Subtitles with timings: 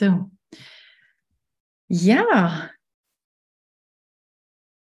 [0.00, 0.30] So.
[1.88, 2.70] Ja.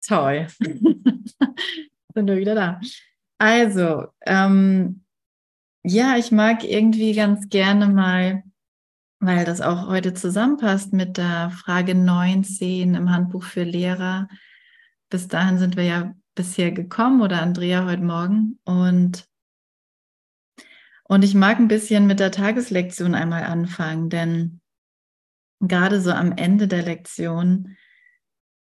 [0.07, 0.49] Toll.
[0.59, 2.81] Sind wir wieder da.
[3.39, 5.05] Also, ähm,
[5.83, 8.43] ja, ich mag irgendwie ganz gerne mal,
[9.19, 14.29] weil das auch heute zusammenpasst mit der Frage 19 im Handbuch für Lehrer.
[15.09, 19.27] Bis dahin sind wir ja bisher gekommen oder Andrea heute Morgen und
[21.05, 24.61] und ich mag ein bisschen mit der Tageslektion einmal anfangen, denn
[25.61, 27.77] gerade so am Ende der Lektion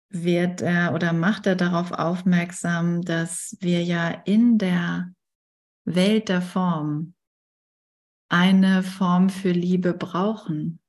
[0.09, 5.11] wird er oder macht er darauf aufmerksam, dass wir ja in der
[5.85, 7.15] Welt der Form
[8.29, 10.79] eine Form für Liebe brauchen,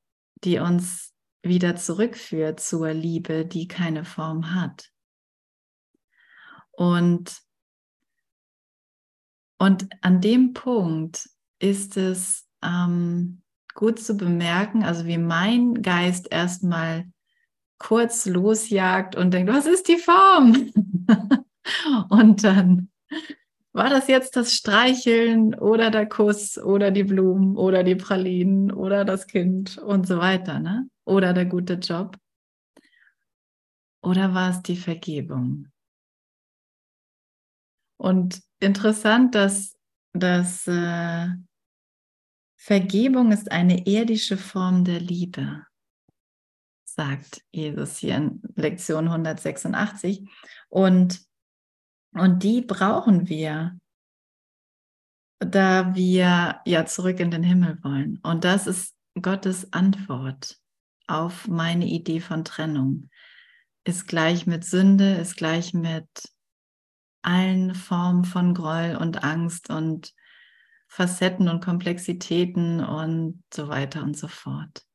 [0.45, 4.91] die uns wieder zurückführt zur Liebe, die keine Form hat.
[6.73, 7.43] Und,
[9.59, 13.44] und an dem Punkt ist es ähm,
[13.75, 17.05] gut zu bemerken, also wie mein Geist erstmal
[17.79, 20.73] kurz losjagt und denkt, was ist die Form?
[22.09, 22.89] und dann
[23.73, 29.05] war das jetzt das Streicheln oder der Kuss oder die Blumen oder die Pralinen oder
[29.05, 30.89] das Kind und so weiter, ne?
[31.05, 32.17] Oder der gute Job?
[34.01, 35.69] Oder war es die Vergebung?
[37.97, 39.77] Und interessant, dass,
[40.13, 41.29] dass äh,
[42.65, 45.67] Vergebung ist eine irdische Form der Liebe,
[46.87, 50.27] sagt Jesus hier in Lektion 186.
[50.71, 51.21] Und,
[52.15, 53.79] und die brauchen wir,
[55.41, 58.19] da wir ja zurück in den Himmel wollen.
[58.23, 60.59] Und das ist Gottes Antwort
[61.07, 63.11] auf meine Idee von Trennung.
[63.87, 66.09] Ist gleich mit Sünde, ist gleich mit
[67.21, 70.15] allen Formen von Groll und Angst und
[70.95, 74.87] Facetten und Komplexitäten und so weiter und so fort.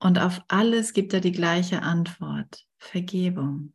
[0.00, 2.66] Und auf alles gibt er die gleiche Antwort.
[2.78, 3.72] Vergebung.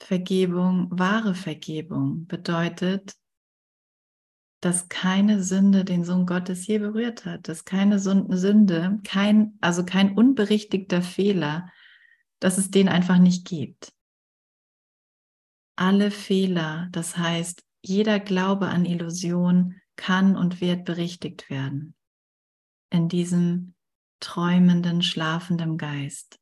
[0.00, 3.16] Vergebung, wahre Vergebung bedeutet,
[4.60, 10.16] dass keine Sünde den Sohn Gottes je berührt hat, dass keine Sünde, kein, also kein
[10.16, 11.68] unberichtigter Fehler,
[12.38, 13.97] dass es den einfach nicht gibt
[15.78, 21.94] alle Fehler, das heißt, jeder Glaube an Illusion kann und wird berichtigt werden
[22.90, 23.74] in diesem
[24.20, 26.40] träumenden, schlafenden Geist,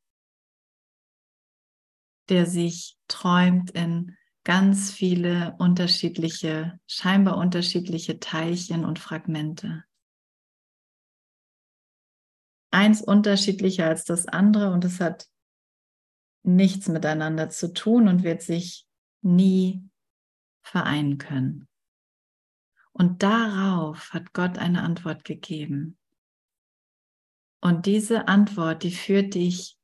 [2.29, 9.83] der sich träumt in ganz viele unterschiedliche, scheinbar unterschiedliche Teilchen und Fragmente.
[12.71, 15.27] Eins unterschiedlicher als das andere und es hat
[16.43, 18.86] nichts miteinander zu tun und wird sich
[19.21, 19.87] nie
[20.61, 21.67] vereinen können.
[22.91, 25.97] Und darauf hat Gott eine Antwort gegeben.
[27.61, 29.77] Und diese Antwort, die führt dich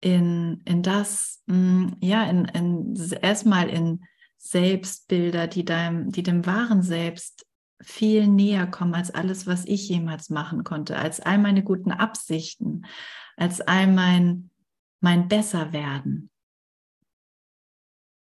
[0.00, 4.04] in, in das, mm, ja, in, in, erstmal in
[4.36, 7.46] Selbstbilder, die deinem, die dem wahren Selbst
[7.80, 12.86] viel näher kommen als alles, was ich jemals machen konnte, als all meine guten Absichten,
[13.36, 14.50] als all mein,
[15.00, 16.30] mein Besserwerden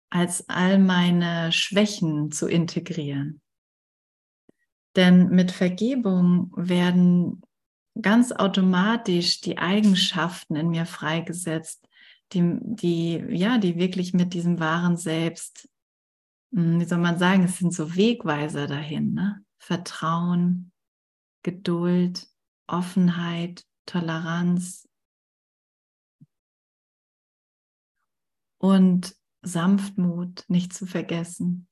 [0.10, 3.42] als all meine Schwächen zu integrieren.
[4.96, 7.42] Denn mit Vergebung werden
[8.02, 11.88] ganz automatisch die Eigenschaften in mir freigesetzt,
[12.34, 15.70] die, die, ja, die wirklich mit diesem wahren Selbst,
[16.54, 19.44] hm, wie soll man sagen, es sind so Wegweiser dahin, ne?
[19.60, 20.72] Vertrauen,
[21.44, 22.28] Geduld,
[22.68, 24.88] Offenheit, Toleranz.
[28.58, 29.16] Und
[29.48, 31.68] Sanftmut nicht zu vergessen.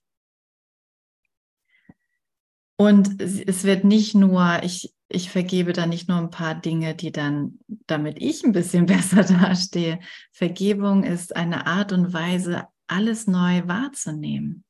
[2.78, 7.12] Und es wird nicht nur, ich, ich vergebe da nicht nur ein paar Dinge, die
[7.12, 10.00] dann, damit ich ein bisschen besser dastehe.
[10.32, 14.64] Vergebung ist eine Art und Weise, alles neu wahrzunehmen,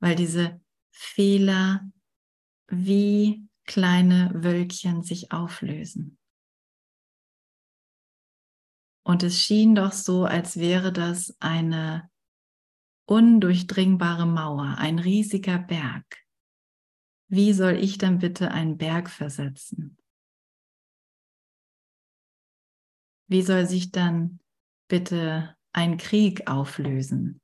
[0.00, 1.88] weil diese Fehler
[2.68, 6.18] wie kleine Wölkchen sich auflösen.
[9.04, 12.10] Und es schien doch so, als wäre das eine
[13.06, 16.04] undurchdringbare Mauer, ein riesiger Berg.
[17.28, 19.96] Wie soll ich dann bitte einen Berg versetzen?
[23.28, 24.38] Wie soll sich dann
[24.88, 27.40] bitte ein Krieg auflösen?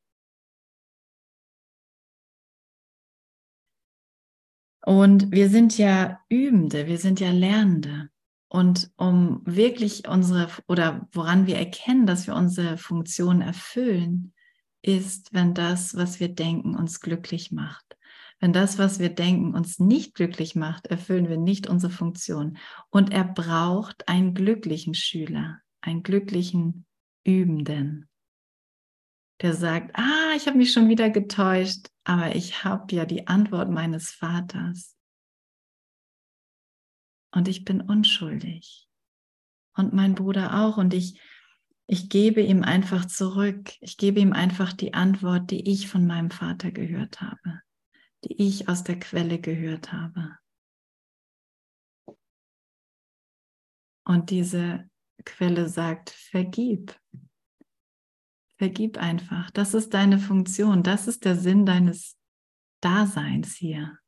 [4.84, 8.10] Und wir sind ja Übende, wir sind ja Lernende.
[8.48, 14.34] Und um wirklich unsere, oder woran wir erkennen, dass wir unsere Funktion erfüllen,
[14.82, 17.96] ist, wenn das, was wir denken, uns glücklich macht.
[18.40, 22.58] Wenn das, was wir denken, uns nicht glücklich macht, erfüllen wir nicht unsere Funktion.
[22.90, 26.84] Und er braucht einen glücklichen Schüler, einen glücklichen
[27.24, 28.08] Übenden,
[29.42, 33.70] der sagt, ah, ich habe mich schon wieder getäuscht, aber ich habe ja die Antwort
[33.70, 34.96] meines Vaters.
[37.34, 38.88] Und ich bin unschuldig.
[39.74, 40.76] Und mein Bruder auch.
[40.76, 41.18] Und ich,
[41.86, 43.72] ich gebe ihm einfach zurück.
[43.80, 47.62] Ich gebe ihm einfach die Antwort, die ich von meinem Vater gehört habe
[48.24, 50.36] die ich aus der Quelle gehört habe.
[54.04, 54.88] Und diese
[55.24, 56.98] Quelle sagt, vergib.
[58.58, 59.50] Vergib einfach.
[59.50, 60.82] Das ist deine Funktion.
[60.82, 62.16] Das ist der Sinn deines
[62.80, 63.98] Daseins hier.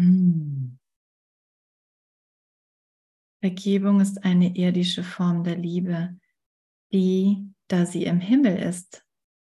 [0.00, 0.78] Hm.
[3.40, 6.16] Vergebung ist eine irdische Form der Liebe,
[6.92, 9.04] die, da sie im Himmel ist,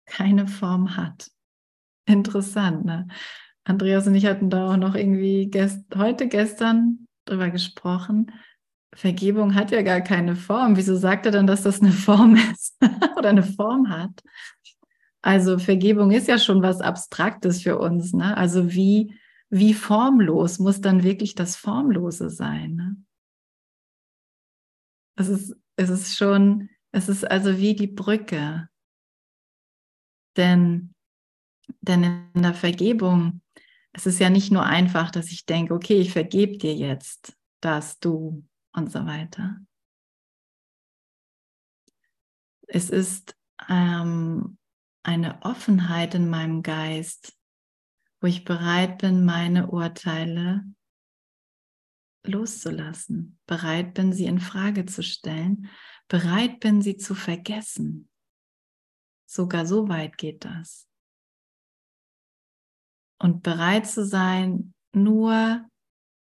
[0.07, 1.31] keine Form hat.
[2.07, 3.09] Interessant, ne?
[3.65, 8.33] Andreas und ich hatten da auch noch irgendwie gest heute, gestern drüber gesprochen.
[8.95, 10.77] Vergebung hat ja gar keine Form.
[10.77, 12.77] Wieso sagt er dann, dass das eine Form ist
[13.17, 14.23] oder eine Form hat?
[15.23, 18.13] Also Vergebung ist ja schon was Abstraktes für uns.
[18.13, 18.37] Ne?
[18.37, 19.15] Also wie,
[19.53, 22.75] wie formlos muss dann wirklich das Formlose sein?
[22.75, 22.97] Ne?
[25.17, 28.69] Es, ist, es ist schon es ist also wie die Brücke.
[30.37, 30.95] Denn,
[31.81, 33.43] denn in der Vergebung,
[33.93, 37.99] es ist ja nicht nur einfach, dass ich denke, okay, ich vergebe dir jetzt, dass
[37.99, 39.59] du und so weiter.
[42.69, 43.37] Es ist
[43.69, 44.57] ähm,
[45.03, 47.37] eine Offenheit in meinem Geist,
[48.23, 50.65] wo ich bereit bin, meine Urteile
[52.25, 55.69] loszulassen, bereit bin, sie in Frage zu stellen
[56.13, 58.11] bereit bin, sie zu vergessen.
[59.27, 60.87] Sogar so weit geht das.
[63.19, 65.67] Und bereit zu sein, nur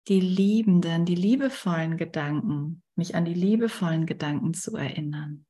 [0.08, 5.46] die liebenden, die liebevollen Gedanken, mich an die liebevollen Gedanken zu erinnern.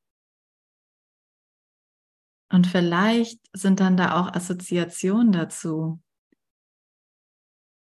[2.49, 6.01] Und vielleicht sind dann da auch Assoziationen dazu.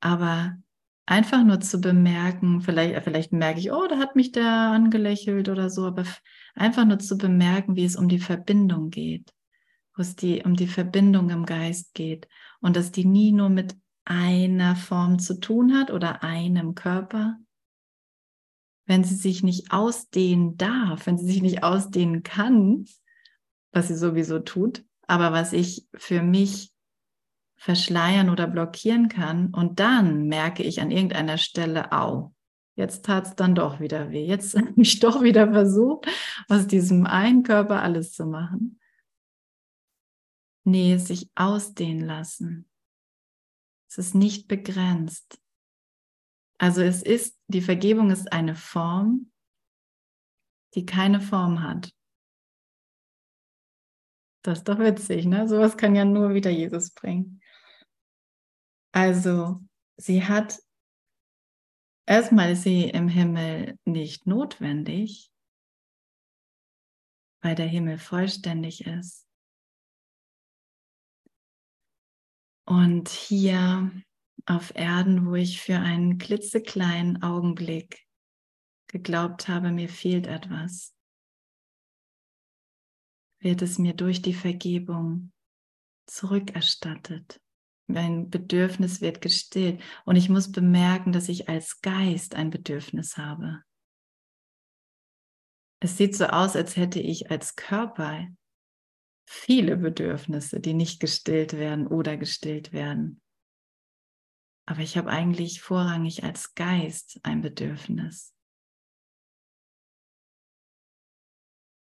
[0.07, 0.57] Aber
[1.05, 5.69] einfach nur zu bemerken, vielleicht, vielleicht merke ich, oh, da hat mich der angelächelt oder
[5.69, 6.05] so, aber
[6.55, 9.35] einfach nur zu bemerken, wie es um die Verbindung geht,
[9.97, 12.29] wo es die, um die Verbindung im Geist geht
[12.61, 13.75] und dass die nie nur mit
[14.05, 17.39] einer Form zu tun hat oder einem Körper.
[18.85, 22.85] Wenn sie sich nicht ausdehnen darf, wenn sie sich nicht ausdehnen kann,
[23.73, 26.76] was sie sowieso tut, aber was ich für mich
[27.57, 29.53] verschleiern oder blockieren kann.
[29.53, 32.35] Und dann merke ich an irgendeiner Stelle, au,
[32.77, 34.27] jetzt tat es dann doch wieder weh.
[34.27, 36.07] Jetzt habe ich doch wieder versucht,
[36.49, 38.79] aus diesem einen Körper alles zu machen.
[40.65, 42.69] Nee, sich ausdehnen lassen.
[43.89, 45.41] Es ist nicht begrenzt.
[46.59, 49.31] Also es ist, die Vergebung ist eine Form,
[50.75, 51.93] die keine Form hat.
[54.43, 55.49] Das ist doch witzig, ne?
[55.49, 57.41] Sowas kann ja nur wieder Jesus bringen.
[58.97, 59.61] Also
[59.99, 60.59] sie hat,
[62.07, 65.31] erstmal ist sie im Himmel nicht notwendig,
[67.43, 69.29] weil der Himmel vollständig ist.
[72.67, 73.93] Und hier
[74.47, 78.03] auf Erden, wo ich für einen klitzekleinen Augenblick
[78.87, 80.97] geglaubt habe, mir fehlt etwas,
[83.41, 85.35] wird es mir durch die Vergebung
[86.07, 87.43] zurückerstattet.
[87.89, 89.81] Mein Bedürfnis wird gestillt.
[90.05, 93.63] Und ich muss bemerken, dass ich als Geist ein Bedürfnis habe.
[95.81, 98.27] Es sieht so aus, als hätte ich als Körper
[99.29, 103.21] viele Bedürfnisse, die nicht gestillt werden oder gestillt werden.
[104.69, 108.35] Aber ich habe eigentlich vorrangig als Geist ein Bedürfnis.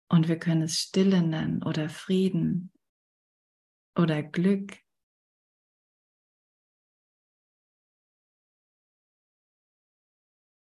[0.10, 2.72] Und wir können es Stille nennen oder Frieden
[3.98, 4.85] oder Glück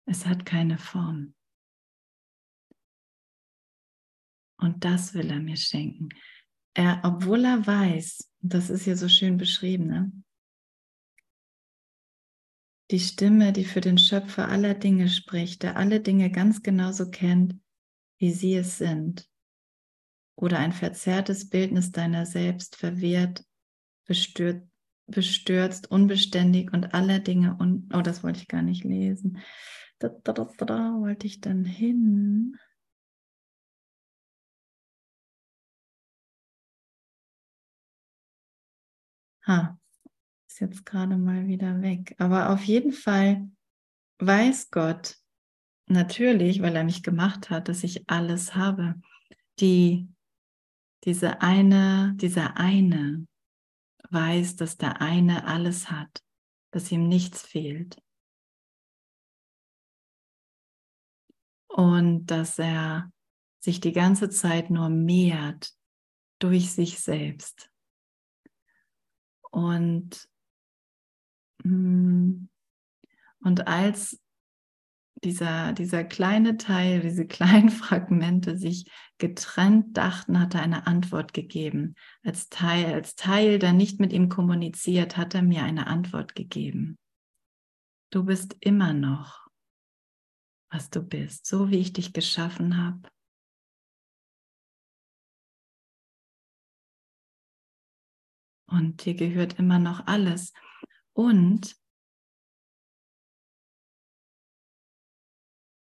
[0.06, 1.34] Es hat keine Form.
[4.58, 6.11] Und das will er mir schenken.
[6.75, 10.12] Er, obwohl er weiß, das ist ja so schön beschrieben, ne?
[12.90, 17.58] die Stimme, die für den Schöpfer aller Dinge spricht, der alle Dinge ganz genauso kennt,
[18.18, 19.28] wie sie es sind,
[20.37, 23.44] oder ein verzerrtes Bildnis deiner selbst verwehrt,
[24.06, 24.66] bestürzt,
[25.06, 29.38] bestürzt unbeständig und aller Dinge, un oh, das wollte ich gar nicht lesen,
[30.08, 32.58] da, da, da, da wollte ich dann hin?
[39.46, 39.78] Ha,
[40.49, 42.14] ist jetzt gerade mal wieder weg.
[42.18, 43.49] Aber auf jeden Fall
[44.18, 45.16] weiß Gott
[45.87, 48.94] natürlich, weil er mich gemacht hat, dass ich alles habe.
[49.61, 50.08] Die,
[51.04, 53.26] diese eine, dieser eine
[54.11, 56.23] weiß, dass der eine alles hat,
[56.73, 58.03] dass ihm nichts fehlt.
[61.75, 63.11] Und dass er
[63.59, 65.73] sich die ganze Zeit nur mehrt
[66.38, 67.69] durch sich selbst.
[69.50, 70.28] Und,
[71.64, 72.47] mm,
[73.40, 74.21] und als
[75.25, 78.88] dieser, dieser kleine Teil, diese kleinen Fragmente sich
[79.19, 81.97] getrennt dachten, hat er eine Antwort gegeben.
[82.23, 86.99] Als Teil, als Teil, der nicht mit ihm kommuniziert, hat er mir eine Antwort gegeben.
[88.11, 89.43] Du bist immer noch,
[90.75, 93.09] was du bist, so wie ich dich geschaffen habe.
[98.66, 100.52] Und dir gehört immer noch alles.
[101.12, 101.76] Und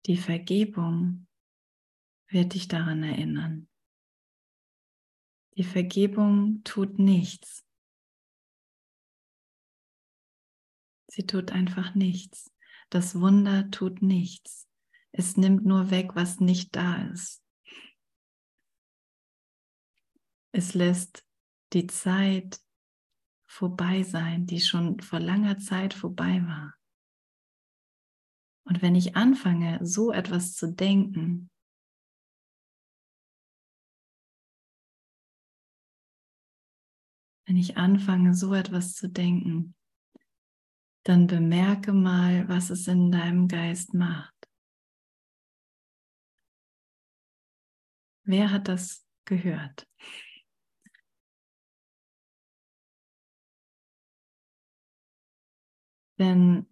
[0.06, 1.26] Die Vergebung
[2.28, 3.68] wird dich daran erinnern.
[5.56, 7.66] Die Vergebung tut nichts.
[11.08, 12.52] Sie tut einfach nichts.
[12.88, 14.65] Das Wunder tut nichts.
[15.18, 17.42] Es nimmt nur weg, was nicht da ist.
[20.52, 21.24] Es lässt
[21.72, 22.60] die Zeit
[23.46, 26.74] vorbei sein, die schon vor langer Zeit vorbei war.
[28.64, 31.50] Und wenn ich anfange, so etwas zu denken,
[37.46, 39.74] wenn ich anfange, so etwas zu denken,
[41.04, 44.35] dann bemerke mal, was es in deinem Geist macht.
[48.26, 49.86] Wer hat das gehört?
[56.18, 56.66] Denn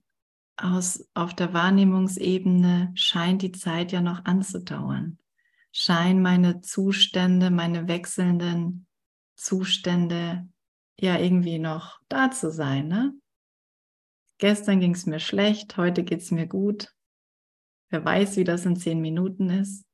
[0.57, 5.19] aus, auf der Wahrnehmungsebene scheint die Zeit ja noch anzudauern.
[5.71, 8.87] Scheinen meine Zustände, meine wechselnden
[9.37, 10.49] Zustände
[10.99, 12.89] ja irgendwie noch da zu sein.
[12.89, 13.15] Ne?
[14.39, 16.93] Gestern ging es mir schlecht, heute geht es mir gut.
[17.91, 19.85] Wer weiß, wie das in zehn Minuten ist.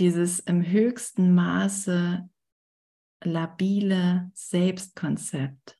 [0.00, 2.28] Dieses im höchsten Maße
[3.22, 5.78] labile Selbstkonzept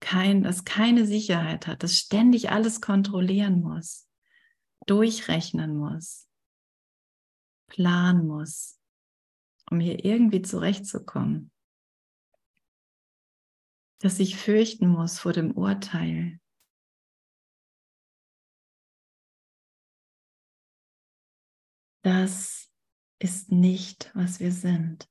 [0.00, 4.08] kein, das keine Sicherheit hat, das ständig alles kontrollieren muss,
[4.86, 6.26] durchrechnen muss,
[7.66, 8.80] planen muss,
[9.70, 11.52] um hier irgendwie zurechtzukommen.
[13.98, 16.39] Dass ich fürchten muss vor dem Urteil.
[22.02, 22.70] Das
[23.18, 25.08] ist nicht, was wir sind.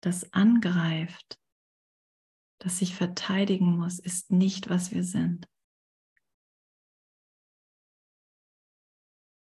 [0.00, 1.38] Das angreift
[2.58, 5.48] das sich verteidigen muss, ist nicht, was wir sind.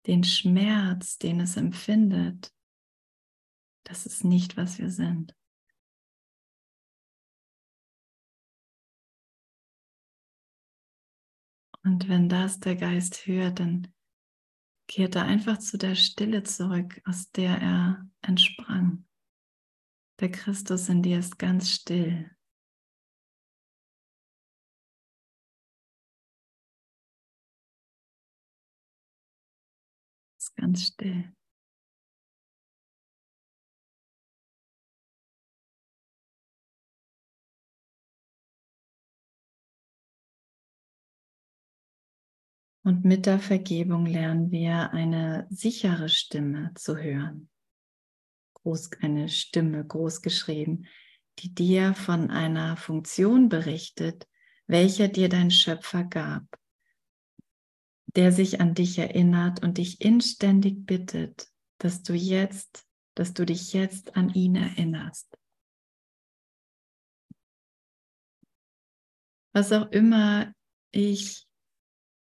[0.07, 2.53] Den Schmerz, den es empfindet,
[3.85, 5.35] das ist nicht, was wir sind.
[11.83, 13.93] Und wenn das der Geist hört, dann
[14.87, 19.05] kehrt er einfach zu der Stille zurück, aus der er entsprang.
[20.19, 22.29] Der Christus in dir ist ganz still.
[30.55, 31.31] ganz still.
[42.85, 47.49] Und mit der Vergebung lernen wir eine sichere Stimme zu hören.
[48.53, 50.85] Groß, eine Stimme groß geschrieben,
[51.39, 54.25] die dir von einer Funktion berichtet,
[54.67, 56.45] welcher dir dein Schöpfer gab
[58.15, 63.73] der sich an dich erinnert und dich inständig bittet, dass du jetzt, dass du dich
[63.73, 65.37] jetzt an ihn erinnerst.
[69.53, 70.53] Was auch immer
[70.91, 71.45] ich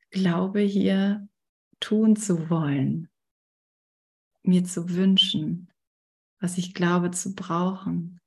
[0.10, 1.28] glaube hier
[1.80, 3.10] tun zu wollen,
[4.44, 5.72] mir zu wünschen,
[6.39, 8.20] was ich glaube zu brauchen.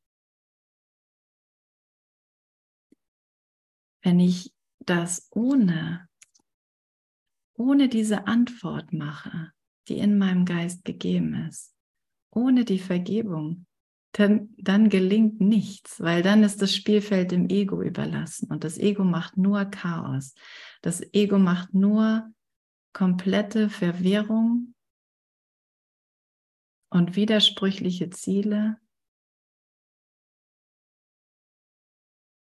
[4.03, 6.09] Wenn ich das ohne
[7.55, 9.53] ohne diese Antwort mache,
[9.89, 11.75] die in meinem Geist gegeben ist,
[12.31, 13.67] ohne die Vergebung,
[14.12, 19.04] dann, dann gelingt nichts, weil dann ist das Spielfeld dem Ego überlassen und das Ego
[19.04, 20.35] macht nur Chaos.
[20.83, 22.31] Das Ego macht nur
[22.92, 24.75] komplette Verwirrung
[26.90, 28.76] und widersprüchliche Ziele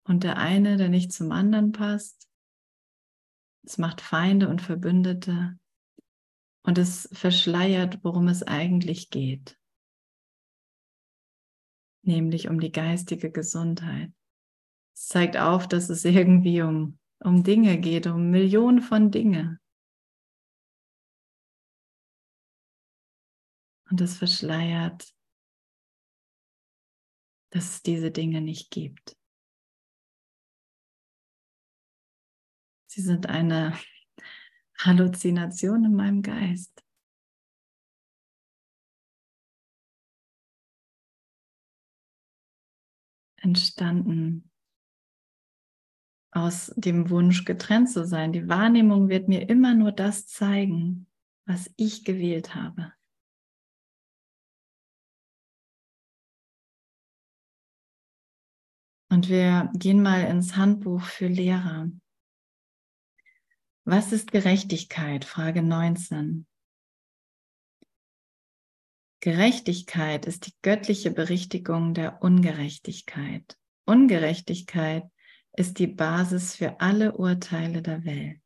[0.05, 2.29] und der eine, der nicht zum anderen passt.
[3.65, 5.59] Es macht Feinde und Verbündete
[6.63, 9.59] und es verschleiert, worum es eigentlich geht,
[12.07, 14.13] nämlich um die geistige Gesundheit.
[14.95, 19.61] Es zeigt auf, dass es irgendwie um, um Dinge geht, um Millionen von Dinge.
[23.91, 25.15] Und es verschleiert,
[27.51, 29.17] dass es diese Dinge nicht gibt.
[32.87, 33.79] Sie sind eine
[34.79, 36.86] Halluzination in meinem Geist.
[43.47, 44.51] Entstanden
[46.33, 48.33] aus dem Wunsch, getrennt zu sein.
[48.33, 51.07] Die Wahrnehmung wird mir immer nur das zeigen,
[51.47, 52.93] was ich gewählt habe.
[59.11, 61.89] Und wir gehen mal ins Handbuch für Lehrer.
[63.85, 65.25] Was ist Gerechtigkeit?
[65.25, 66.49] Frage 19.
[69.27, 73.59] Gerechtigkeit ist die göttliche Berichtigung der Ungerechtigkeit.
[73.85, 75.03] Ungerechtigkeit
[75.57, 78.41] ist die Basis für alle Urteile der Welt.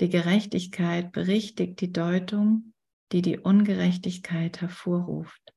[0.00, 2.72] Die Gerechtigkeit berichtigt die Deutung,
[3.12, 5.52] die die Ungerechtigkeit hervorruft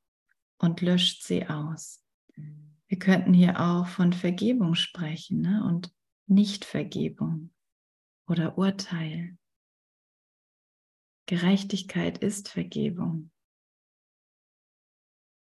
[0.58, 2.04] und löscht sie aus.
[2.36, 5.64] Wir könnten hier auch von Vergebung sprechen ne?
[5.66, 5.96] und
[6.28, 7.54] Nichtvergebung
[8.28, 9.38] oder Urteil.
[11.26, 13.32] Gerechtigkeit ist Vergebung.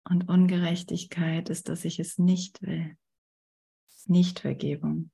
[0.06, 2.98] Und Ungerechtigkeit ist, dass ich es nicht will.
[4.06, 5.12] Nicht Vergebung.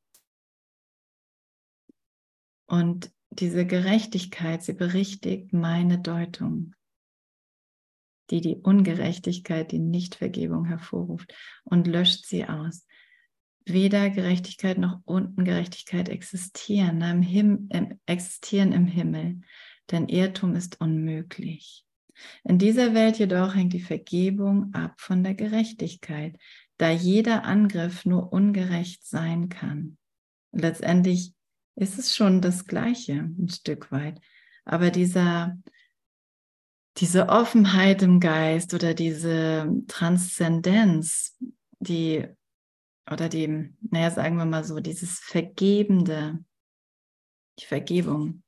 [2.66, 6.74] Und diese Gerechtigkeit, sie berichtigt meine Deutung,
[8.32, 12.86] die die Ungerechtigkeit, die Nichtvergebung hervorruft und löscht sie aus
[13.66, 17.70] weder Gerechtigkeit noch Ungerechtigkeit existieren, im Him
[18.06, 19.42] existieren im Himmel,
[19.92, 21.86] denn Irrtum ist unmöglich.
[22.44, 26.38] In dieser Welt jedoch hängt die Vergebung ab von der Gerechtigkeit,
[26.78, 29.98] da jeder Angriff nur ungerecht sein kann.
[30.52, 31.34] letztendlich
[31.76, 34.20] ist es schon das Gleiche ein Stück weit,
[34.66, 35.58] aber dieser
[37.00, 41.38] diese Offenheit im Geist oder diese Transzendenz,
[41.80, 42.28] die
[43.10, 46.44] oder dem, naja, sagen wir mal so, dieses Vergebende,
[47.60, 48.44] die Vergebung.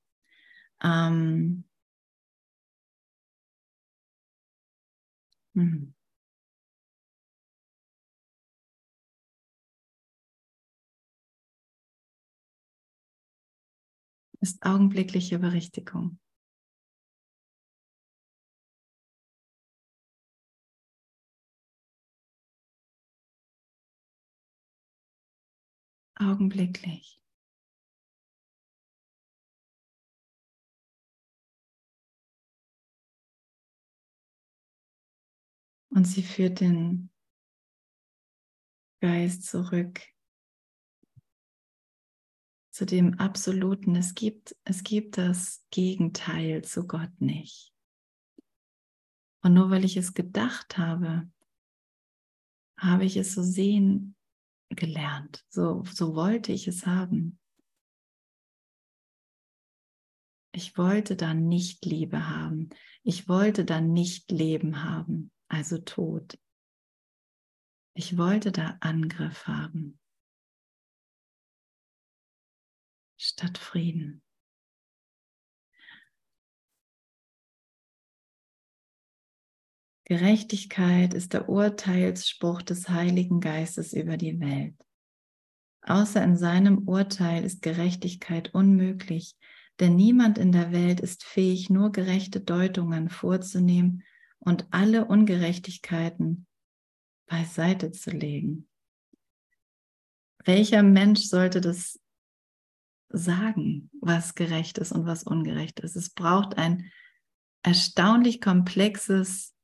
[0.84, 1.64] Ähm,
[5.56, 5.94] hm.
[14.42, 16.18] ist augenblickliche Berichtigung.
[26.22, 27.21] augenblicklich.
[35.94, 37.12] Und sie führt den
[39.02, 40.02] Geist zurück
[42.72, 43.96] zu dem Absoluten.
[43.96, 47.74] Es gibt, es gibt das Gegenteil zu Gott nicht.
[49.44, 51.30] Und nur weil ich es gedacht habe,
[52.78, 54.16] habe ich es so sehen
[54.70, 55.46] gelernt.
[55.50, 57.38] So, so wollte ich es haben.
[60.54, 62.70] Ich wollte dann nicht Liebe haben.
[63.04, 66.40] Ich wollte dann nicht Leben haben, also Tod.
[67.94, 70.00] Ich wollte da Angriff haben,
[73.18, 74.24] statt Frieden.
[80.06, 84.76] Gerechtigkeit ist der Urteilsspruch des Heiligen Geistes über die Welt.
[85.84, 89.36] Außer in seinem Urteil ist Gerechtigkeit unmöglich,
[89.80, 94.04] denn niemand in der Welt ist fähig, nur gerechte Deutungen vorzunehmen
[94.42, 96.46] und alle Ungerechtigkeiten
[97.28, 98.68] beiseite zu legen.
[100.44, 101.98] Welcher Mensch sollte das
[103.10, 105.96] sagen, was gerecht ist und was ungerecht ist?
[105.96, 106.92] Es braucht ein
[107.64, 109.56] erstaunlich komplexes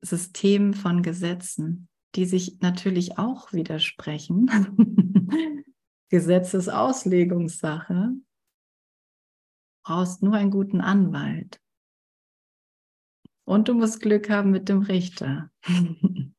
[0.00, 4.48] System von Gesetzen, die sich natürlich auch widersprechen.
[6.08, 8.12] Gesetzesauslegungssache.
[9.84, 11.60] Brauchst nur einen guten Anwalt.
[13.48, 15.50] Und du musst Glück haben mit dem Richter.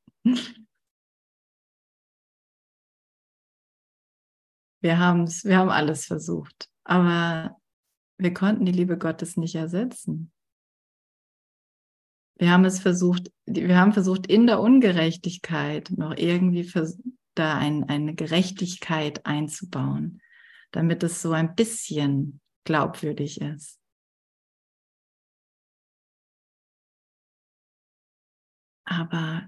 [4.80, 7.58] wir haben wir haben alles versucht, aber
[8.20, 10.32] wir konnten die Liebe Gottes nicht ersetzen.
[12.38, 16.72] Wir haben es versucht, wir haben versucht, in der Ungerechtigkeit noch irgendwie
[17.34, 20.22] da ein, eine Gerechtigkeit einzubauen,
[20.70, 23.79] damit es so ein bisschen glaubwürdig ist.
[28.90, 29.48] Aber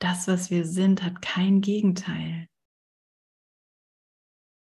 [0.00, 2.46] das, was wir sind, hat kein Gegenteil.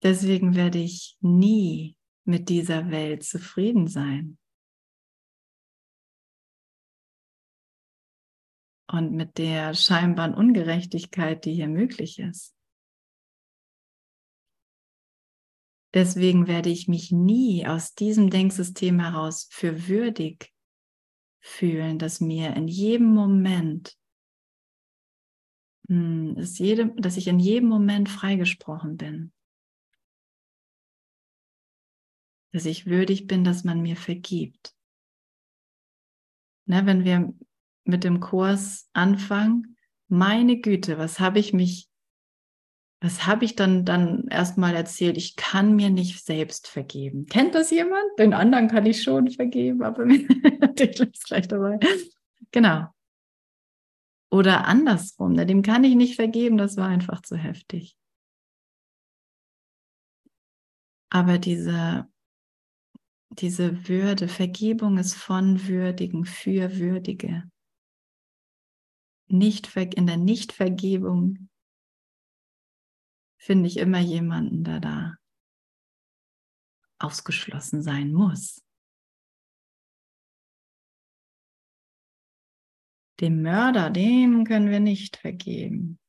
[0.04, 1.96] Deswegen werde ich nie
[2.26, 4.38] mit dieser Welt zufrieden sein.
[8.88, 12.54] Und mit der scheinbaren Ungerechtigkeit, die hier möglich ist.
[15.94, 20.54] Deswegen werde ich mich nie aus diesem Denksystem heraus für würdig
[21.40, 23.98] fühlen, dass mir in jedem Moment,
[25.84, 29.32] dass, jedem, dass ich in jedem Moment freigesprochen bin.
[32.52, 34.74] dass ich würdig bin, dass man mir vergibt.
[36.68, 37.34] Ne, wenn wir
[37.86, 41.88] mit dem Kurs anfangen, meine Güte, was habe ich mich,
[43.02, 45.18] was habe ich dann, dann erstmal erzählt?
[45.18, 47.26] Ich kann mir nicht selbst vergeben.
[47.26, 48.04] Kennt das jemand?
[48.20, 50.28] Den anderen kann ich schon vergeben, aber mir
[50.78, 51.80] ist gleich dabei.
[52.52, 52.88] Genau.
[54.32, 57.98] Oder andersrum, ne, dem kann ich nicht vergeben, das war einfach zu heftig.
[61.10, 62.10] Aber diese
[63.32, 67.50] diese Würde, Vergebung ist von Würdigen für Würdige.
[69.28, 71.50] Nicht, in der Nichtvergebung
[73.38, 75.16] finde ich immer jemanden, der da
[77.00, 78.62] ausgeschlossen sein muss.
[83.22, 86.00] Dem Mörder, dem können wir nicht vergeben.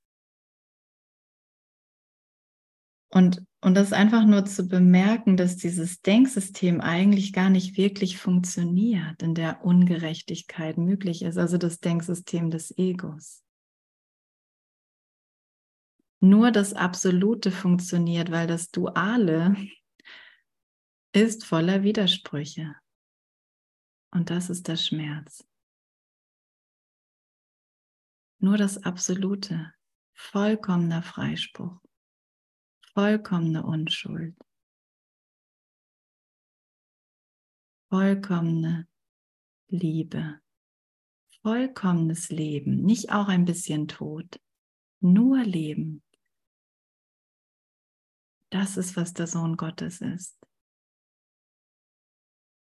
[3.15, 9.23] Und, und das einfach nur zu bemerken, dass dieses Denksystem eigentlich gar nicht wirklich funktioniert,
[9.23, 13.45] in der Ungerechtigkeit möglich ist, also das Denksystem des Egos.
[16.21, 19.57] Nur das Absolute funktioniert, weil das Duale
[21.13, 22.75] ist voller Widersprüche.
[24.11, 25.45] Und das ist der Schmerz.
[28.43, 29.73] Nur das Absolute,
[30.15, 31.83] vollkommener Freispruch
[32.95, 34.37] vollkommene Unschuld,
[37.89, 38.87] vollkommene
[39.69, 40.41] Liebe,
[41.43, 44.41] vollkommenes Leben, nicht auch ein bisschen Tod,
[45.01, 46.03] nur Leben.
[48.51, 50.39] Das ist, was der Sohn Gottes ist.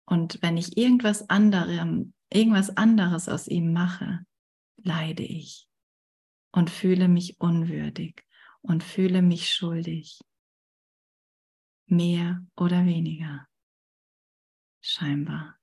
[0.05, 4.25] Und wenn ich irgendwas anderem, irgendwas anderes aus ihm mache,
[4.83, 5.67] leide ich
[6.51, 8.23] und fühle mich unwürdig
[8.61, 10.19] und fühle mich schuldig.
[11.87, 13.47] Mehr oder weniger.
[14.81, 15.59] Scheinbar.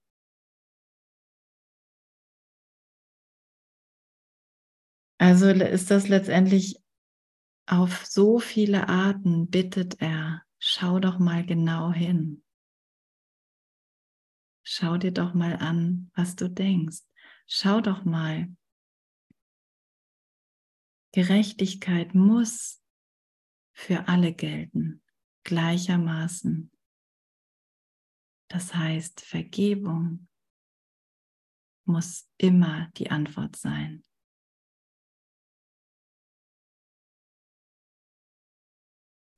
[5.19, 6.77] Also ist das letztendlich
[7.67, 12.45] auf so viele Arten, bittet er, schau doch mal genau hin.
[14.63, 17.03] Schau dir doch mal an, was du denkst.
[17.47, 18.49] Schau doch mal.
[21.17, 22.85] Gerechtigkeit muss
[23.73, 25.03] für alle gelten,
[25.45, 26.71] gleichermaßen.
[28.49, 30.29] Das heißt, Vergebung
[31.87, 34.05] muss immer die Antwort sein.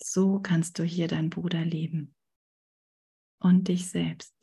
[0.03, 2.17] So kannst du hier dein Bruder lieben
[3.39, 4.35] und dich selbst.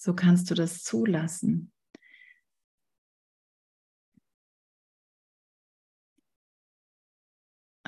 [0.00, 1.72] So kannst du das zulassen,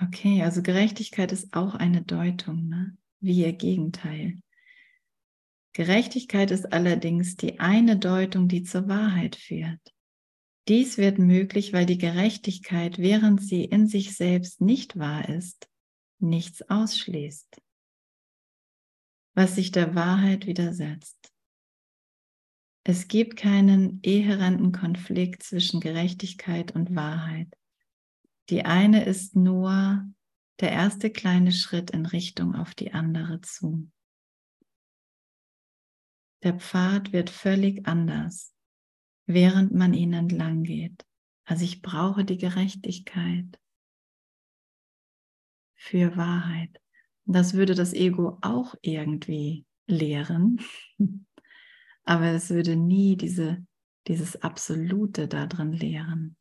[0.03, 2.97] Okay, also Gerechtigkeit ist auch eine Deutung, ne?
[3.21, 4.41] wie ihr Gegenteil.
[5.73, 9.81] Gerechtigkeit ist allerdings die eine Deutung, die zur Wahrheit führt.
[10.69, 15.69] Dies wird möglich, weil die Gerechtigkeit, während sie in sich selbst nicht wahr ist,
[16.19, 17.61] nichts ausschließt,
[19.35, 21.33] was sich der Wahrheit widersetzt.
[22.85, 27.55] Es gibt keinen ehärenten Konflikt zwischen Gerechtigkeit und Wahrheit.
[28.51, 30.05] Die eine ist nur
[30.59, 33.89] der erste kleine Schritt in Richtung auf die andere zu.
[36.43, 38.53] Der Pfad wird völlig anders,
[39.27, 41.07] während man ihn entlang geht.
[41.45, 43.61] Also ich brauche die Gerechtigkeit
[45.77, 46.81] für Wahrheit.
[47.27, 50.61] Das würde das Ego auch irgendwie lehren,
[52.03, 53.65] aber es würde nie diese,
[54.09, 56.37] dieses Absolute da drin lehren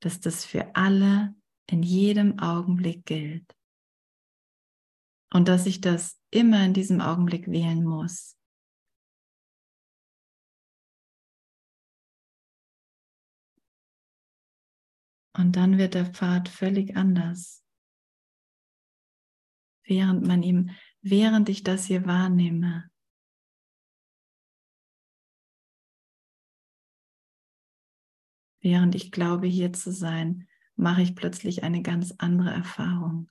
[0.00, 1.34] dass das für alle
[1.68, 3.56] in jedem Augenblick gilt.
[5.32, 8.36] Und dass ich das immer in diesem Augenblick wählen muss.
[15.36, 17.62] Und dann wird der Pfad völlig anders.
[19.84, 20.70] Während man ihm,
[21.02, 22.90] während ich das hier wahrnehme,
[28.66, 33.30] während ich glaube, hier zu sein, mache ich plötzlich eine ganz andere Erfahrung.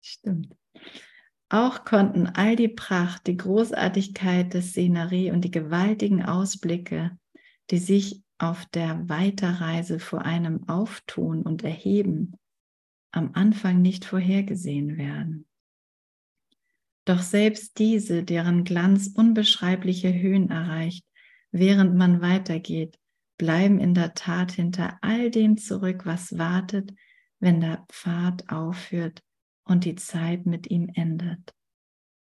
[0.00, 0.56] Stimmt.
[1.50, 7.18] Auch konnten all die Pracht, die Großartigkeit der Szenerie und die gewaltigen Ausblicke,
[7.70, 12.32] die sich auf der Weiterreise vor einem auftun und erheben,
[13.12, 15.46] am Anfang nicht vorhergesehen werden.
[17.04, 21.04] Doch selbst diese, deren Glanz unbeschreibliche Höhen erreicht,
[21.54, 22.98] während man weitergeht,
[23.38, 26.92] bleiben in der Tat hinter all dem zurück, was wartet,
[27.38, 29.22] wenn der Pfad aufhört
[29.64, 31.54] und die Zeit mit ihm endet.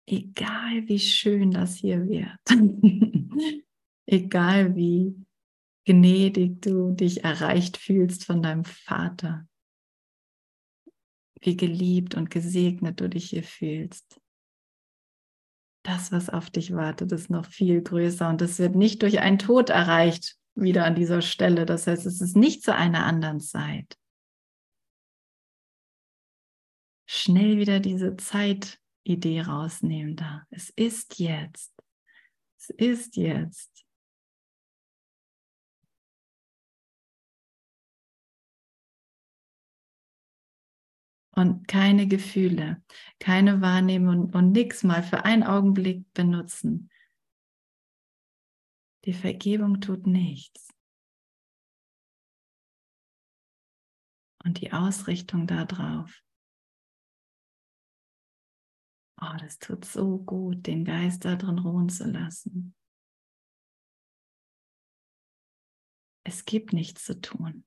[0.07, 2.38] Egal wie schön das hier wird,
[4.07, 5.14] egal wie
[5.85, 9.46] gnädig du dich erreicht fühlst von deinem Vater,
[11.40, 14.20] wie geliebt und gesegnet du dich hier fühlst.
[15.84, 19.38] Das, was auf dich wartet, ist noch viel größer und es wird nicht durch einen
[19.38, 21.66] Tod erreicht, wieder an dieser Stelle.
[21.66, 23.98] Das heißt, es ist nicht zu einer anderen Zeit.
[27.06, 30.46] Schnell wieder diese Zeitidee rausnehmen da.
[30.48, 31.74] Es ist jetzt.
[32.58, 33.83] Es ist jetzt.
[41.36, 42.82] Und keine Gefühle,
[43.18, 46.90] keine Wahrnehmung und nichts mal für einen Augenblick benutzen.
[49.04, 50.68] Die Vergebung tut nichts.
[54.44, 56.22] Und die Ausrichtung darauf.
[59.20, 62.74] Oh, das tut so gut, den Geist da drin ruhen zu lassen.
[66.24, 67.64] Es gibt nichts zu tun.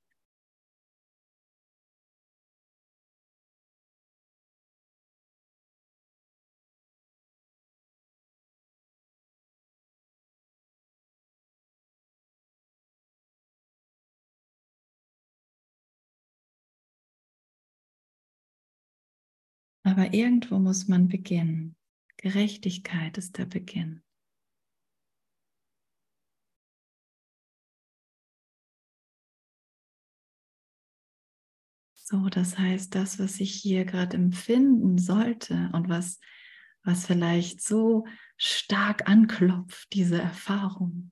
[19.98, 21.76] Aber irgendwo muss man beginnen.
[22.18, 24.04] Gerechtigkeit ist der Beginn.
[31.96, 36.20] So, das heißt, das, was ich hier gerade empfinden sollte und was,
[36.84, 38.06] was vielleicht so
[38.38, 41.12] stark anklopft, diese Erfahrung.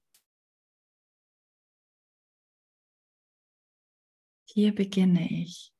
[4.47, 5.73] Hier beginne ich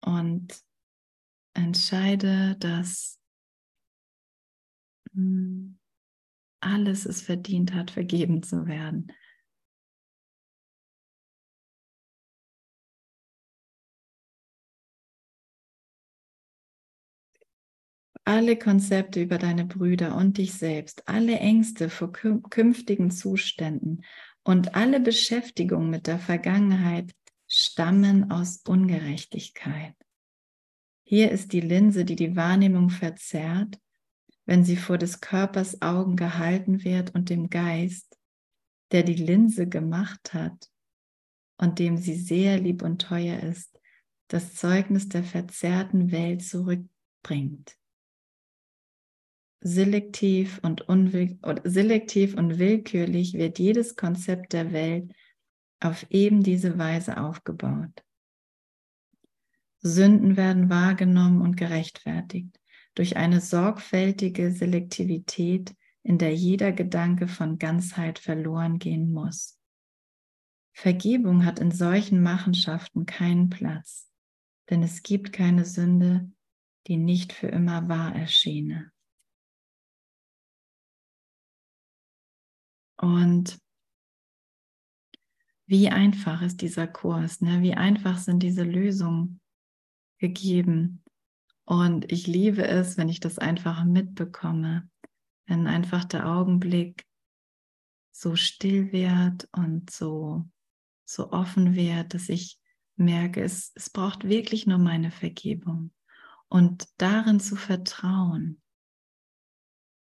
[0.00, 0.60] und
[1.54, 3.18] entscheide, dass
[5.12, 5.78] hm,
[6.60, 9.12] alles es verdient hat, vergeben zu werden.
[18.24, 24.04] Alle Konzepte über deine Brüder und dich selbst, alle Ängste vor künftigen Zuständen
[24.44, 27.12] und alle Beschäftigung mit der Vergangenheit
[27.48, 29.99] stammen aus Ungerechtigkeit.
[31.10, 33.80] Hier ist die Linse, die die Wahrnehmung verzerrt,
[34.46, 38.16] wenn sie vor des Körpers Augen gehalten wird und dem Geist,
[38.92, 40.70] der die Linse gemacht hat
[41.58, 43.76] und dem sie sehr lieb und teuer ist,
[44.28, 47.76] das Zeugnis der verzerrten Welt zurückbringt.
[49.62, 50.84] Selektiv und,
[51.64, 55.12] selektiv und willkürlich wird jedes Konzept der Welt
[55.80, 58.04] auf eben diese Weise aufgebaut.
[59.82, 62.58] Sünden werden wahrgenommen und gerechtfertigt
[62.94, 69.58] durch eine sorgfältige Selektivität, in der jeder Gedanke von Ganzheit verloren gehen muss.
[70.72, 74.10] Vergebung hat in solchen Machenschaften keinen Platz,
[74.70, 76.30] denn es gibt keine Sünde,
[76.86, 78.90] die nicht für immer wahr erschiene.
[82.96, 83.58] Und
[85.66, 87.62] wie einfach ist dieser Kurs, ne?
[87.62, 89.39] wie einfach sind diese Lösungen
[90.20, 91.02] gegeben.
[91.64, 94.88] Und ich liebe es, wenn ich das einfach mitbekomme,
[95.46, 97.04] wenn einfach der Augenblick
[98.12, 100.48] so still wird und so,
[101.04, 102.58] so offen wird, dass ich
[102.96, 105.92] merke, es, es braucht wirklich nur meine Vergebung.
[106.48, 108.60] Und darin zu vertrauen,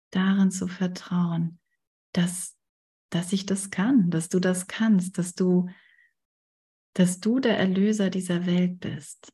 [0.09, 1.59] darin zu vertrauen,
[2.13, 2.57] dass,
[3.09, 5.69] dass ich das kann, dass du das kannst, dass du,
[6.93, 9.33] dass du der Erlöser dieser Welt bist.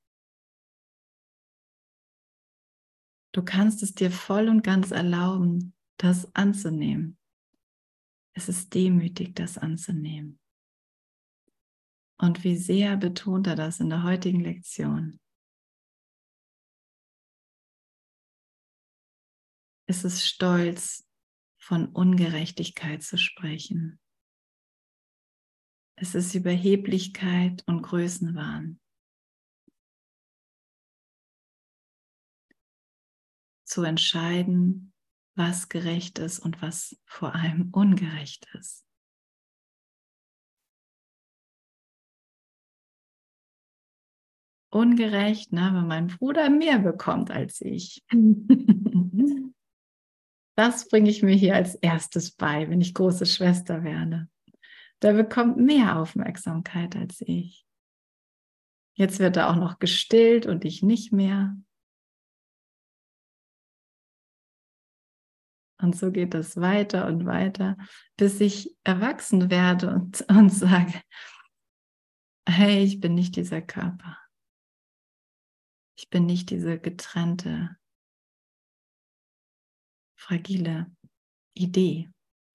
[3.33, 7.17] Du kannst es dir voll und ganz erlauben, das anzunehmen.
[8.33, 10.39] Es ist demütig, das anzunehmen.
[12.19, 15.19] Und wie sehr betont er das in der heutigen Lektion?
[19.87, 21.07] Ist es stolz,
[21.59, 23.99] von Ungerechtigkeit zu sprechen?
[25.95, 28.79] Es ist Überheblichkeit und Größenwahn.
[33.67, 34.93] Zu entscheiden,
[35.35, 38.85] was gerecht ist und was vor allem ungerecht ist.
[44.69, 48.03] Ungerecht, ne, wenn mein Bruder mehr bekommt als ich.
[50.59, 54.27] Das bringe ich mir hier als erstes bei, wenn ich große Schwester werde.
[55.03, 57.63] Der bekommt mehr Aufmerksamkeit als ich.
[58.95, 61.55] Jetzt wird er auch noch gestillt und ich nicht mehr.
[65.79, 67.77] Und so geht das weiter und weiter,
[68.15, 71.01] bis ich erwachsen werde und, und sage,
[72.47, 74.17] hey, ich bin nicht dieser Körper.
[75.97, 77.75] Ich bin nicht diese getrennte,
[80.15, 80.95] fragile
[81.53, 82.09] Idee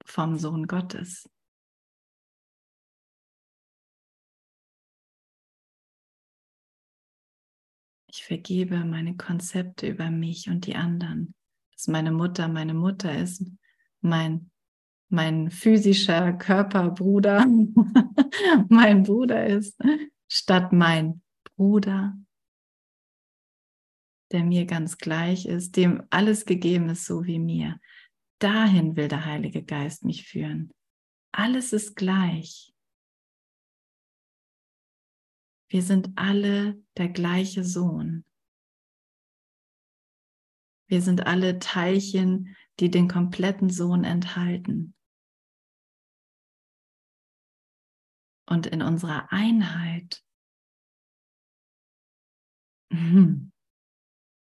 [0.05, 1.29] vom Sohn Gottes.
[8.07, 11.35] Ich vergebe meine Konzepte über mich und die anderen,
[11.83, 13.45] dass meine Mutter meine Mutter ist,
[14.03, 14.53] mein,
[15.09, 17.45] mein physischer Körperbruder
[18.69, 19.77] mein Bruder ist,
[20.29, 21.23] statt mein
[21.57, 22.17] Bruder,
[24.31, 27.81] der mir ganz gleich ist, dem alles gegeben ist, so wie mir.
[28.39, 30.71] Dahin will der Heilige Geist mich führen.
[31.33, 32.73] Alles ist gleich.
[35.69, 38.25] Wir sind alle der gleiche Sohn.
[40.93, 44.95] Wir sind alle Teilchen, die den kompletten Sohn enthalten.
[48.47, 50.23] Und in unserer Einheit,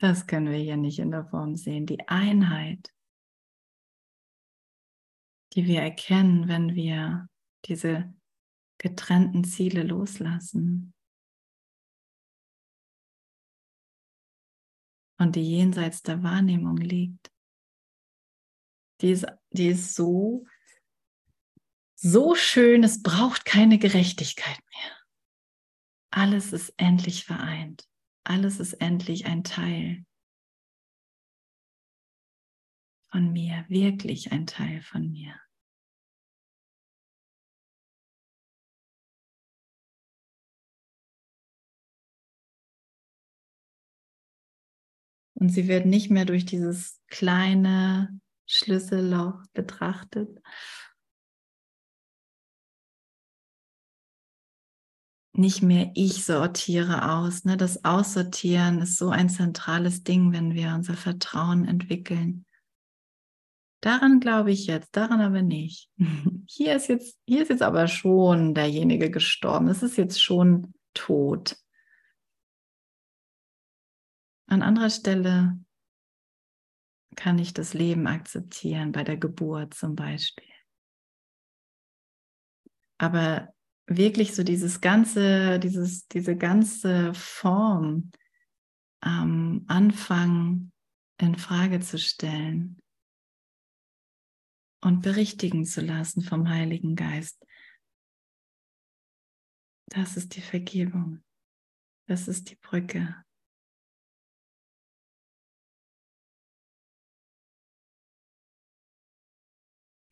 [0.01, 2.93] das können wir hier nicht in der Form sehen, die Einheit,
[5.53, 7.29] die wir erkennen, wenn wir
[7.63, 8.13] diese
[8.79, 10.92] getrennten Ziele loslassen.
[15.17, 17.31] Und die jenseits der Wahrnehmung liegt.
[19.01, 20.45] Die ist, die ist so,
[21.95, 24.97] so schön, es braucht keine Gerechtigkeit mehr.
[26.11, 27.87] Alles ist endlich vereint.
[28.23, 30.05] Alles ist endlich ein Teil
[33.11, 35.39] von mir, wirklich ein Teil von mir.
[45.43, 50.41] Und sie wird nicht mehr durch dieses kleine Schlüsselloch betrachtet.
[55.35, 57.43] Nicht mehr ich sortiere aus.
[57.43, 57.57] Ne?
[57.57, 62.45] Das Aussortieren ist so ein zentrales Ding, wenn wir unser Vertrauen entwickeln.
[63.81, 65.89] Daran glaube ich jetzt, daran aber nicht.
[66.47, 69.67] Hier ist jetzt, hier ist jetzt aber schon derjenige gestorben.
[69.67, 71.57] Es ist jetzt schon tot.
[74.53, 75.59] An anderer Stelle
[77.15, 80.45] kann ich das Leben akzeptieren, bei der Geburt zum Beispiel.
[82.99, 83.51] Aber
[83.87, 88.11] wirklich so dieses ganze, dieses, diese ganze Form
[89.03, 90.71] ähm, anfangen
[91.19, 92.79] in Frage zu stellen
[94.81, 97.43] und berichtigen zu lassen vom Heiligen Geist.
[99.87, 101.23] Das ist die Vergebung.
[102.07, 103.15] Das ist die Brücke.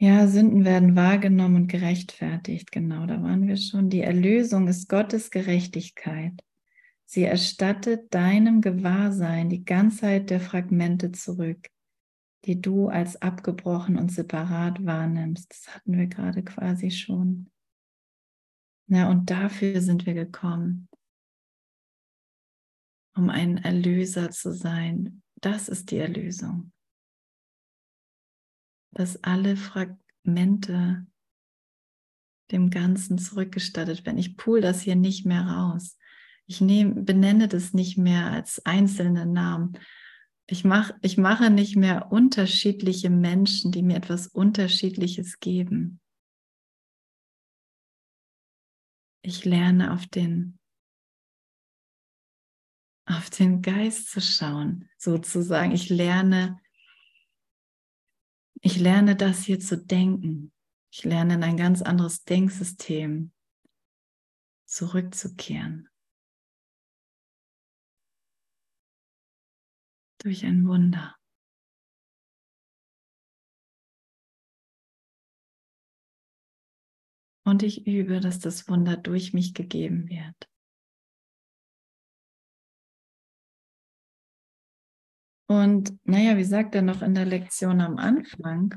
[0.04, 2.72] Ja, Sünden werden wahrgenommen und gerechtfertigt.
[2.72, 3.92] Genau, da waren wir schon.
[3.92, 6.34] Die Erlösung ist Gottes Gerechtigkeit.
[7.06, 11.70] Sie erstattet deinem Gewahrsein die Ganzheit der Fragmente zurück,
[12.46, 15.52] die du als abgebrochen und separat wahrnimmst.
[15.52, 17.52] Das hatten wir gerade quasi schon.
[18.88, 20.90] Na, und dafür sind wir gekommen,
[23.16, 25.22] um ein Erlöser zu sein.
[25.42, 26.72] Das ist die Erlösung
[28.92, 31.06] dass alle Fragmente
[32.52, 34.18] dem Ganzen zurückgestattet werden.
[34.18, 35.98] Ich pool das hier nicht mehr raus.
[36.46, 39.80] Ich nehm, benenne das nicht mehr als einzelne Namen.
[40.48, 46.02] Ich, mach, ich mache nicht mehr unterschiedliche Menschen, die mir etwas Unterschiedliches geben.
[49.24, 50.60] Ich lerne auf den,
[53.06, 55.72] auf den Geist zu schauen, sozusagen.
[55.72, 56.60] Ich lerne
[58.62, 60.54] ich lerne das hier zu denken.
[60.92, 63.32] Ich lerne in ein ganz anderes Denksystem
[64.66, 65.90] zurückzukehren.
[70.20, 71.16] Durch ein Wunder.
[77.44, 80.51] Und ich übe, dass das Wunder durch mich gegeben wird.
[85.52, 88.74] Und naja, wie sagt er noch in der Lektion am Anfang?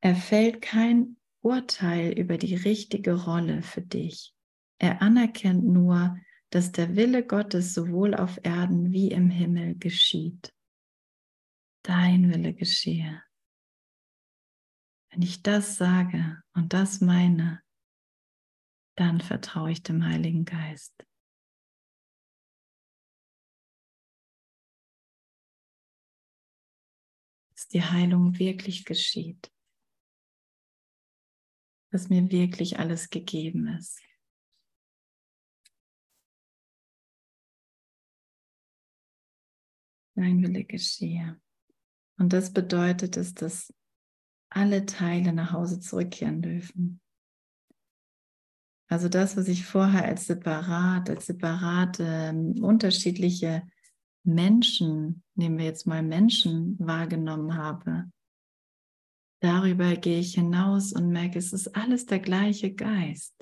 [0.00, 4.34] Er fällt kein Urteil über die richtige Rolle für dich.
[4.78, 6.18] Er anerkennt nur,
[6.50, 10.52] dass der Wille Gottes sowohl auf Erden wie im Himmel geschieht.
[11.84, 13.22] Dein Wille geschehe.
[15.12, 17.62] Wenn ich das sage und das meine,
[18.96, 21.06] dann vertraue ich dem Heiligen Geist.
[27.68, 29.50] Die Heilung wirklich geschieht.
[31.90, 34.00] Dass mir wirklich alles gegeben ist.
[40.16, 41.40] Dein Wille geschehe.
[42.18, 43.72] Und das bedeutet es, dass
[44.48, 47.00] alle Teile nach Hause zurückkehren dürfen.
[48.88, 53.66] Also das, was ich vorher als separat, als separate, ähm, unterschiedliche
[54.24, 58.10] Menschen, nehmen wir jetzt mal Menschen, wahrgenommen habe,
[59.40, 63.34] darüber gehe ich hinaus und merke, es ist alles der gleiche Geist.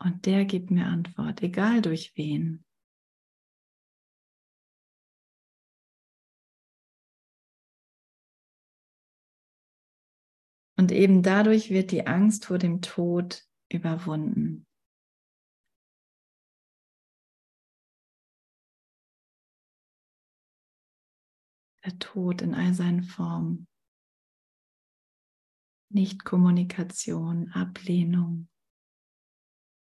[0.00, 2.64] Und der gibt mir Antwort, egal durch wen.
[10.78, 14.67] Und eben dadurch wird die Angst vor dem Tod überwunden.
[21.88, 23.66] Der Tod in all seinen Formen.
[25.90, 28.50] Nichtkommunikation, Ablehnung,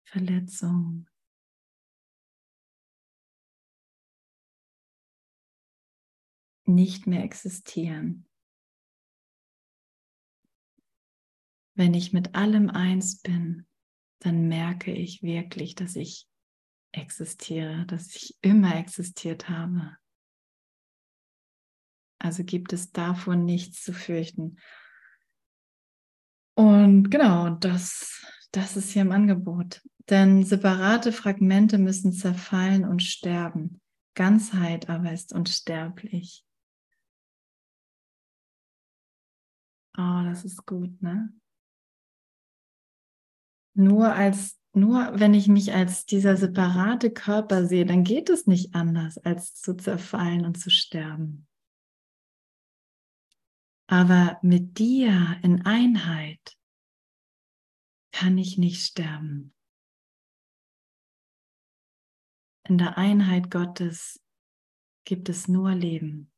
[0.05, 1.09] Verletzung.
[6.65, 8.27] Nicht mehr existieren.
[11.77, 13.67] wenn ich mit allem eins bin,
[14.19, 16.27] dann merke ich wirklich, dass ich
[16.91, 19.95] existiere, dass ich immer existiert habe.
[22.19, 24.57] Also gibt es davon nichts zu fürchten.
[26.55, 29.81] Und genau, das, das ist hier im Angebot.
[30.09, 33.81] Denn separate Fragmente müssen zerfallen und sterben.
[34.15, 36.43] Ganzheit aber ist unsterblich.
[39.97, 41.33] Oh, das ist gut, ne?
[43.77, 48.73] nur als, nur wenn ich mich als dieser separate Körper sehe, dann geht es nicht
[48.73, 51.46] anders, als zu zerfallen und zu sterben.
[53.89, 56.57] Aber mit dir in Einheit
[58.11, 59.53] kann ich nicht sterben.
[62.67, 64.21] In der Einheit Gottes
[65.05, 66.31] gibt es nur Leben.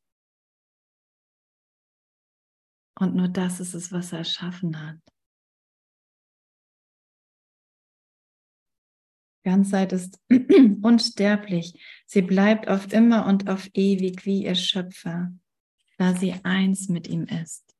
[3.00, 5.00] Und nur das ist es, was er erschaffen hat.
[9.42, 10.20] Ganzheit ist
[10.82, 11.82] unsterblich.
[12.06, 15.32] Sie bleibt auf immer und auf ewig wie ihr Schöpfer,
[16.00, 17.76] da sie eins mit ihm ist.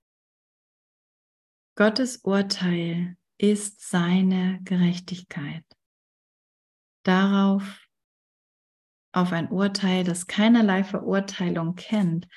[1.74, 5.64] Gottes Urteil ist seine Gerechtigkeit.
[7.02, 7.80] Darauf,
[9.12, 12.28] auf ein Urteil, das keinerlei Verurteilung kennt,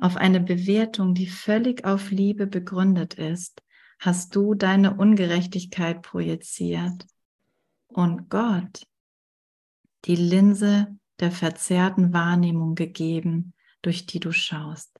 [0.00, 3.62] auf eine Bewertung, die völlig auf Liebe begründet ist,
[4.00, 7.06] hast du deine Ungerechtigkeit projiziert
[7.86, 8.88] und Gott
[10.04, 14.97] die Linse der verzerrten Wahrnehmung gegeben, durch die du schaust.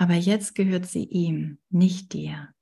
[0.00, 2.54] Aber jetzt gehört sie ihm, nicht dir.